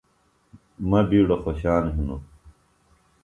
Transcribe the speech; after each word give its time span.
مہ 0.89 0.99
بِیڈوۡ 1.09 1.41
خوشان 1.43 1.83
ہِنوۡ۔ 1.95 2.21